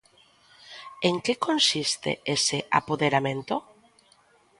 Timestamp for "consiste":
1.45-2.11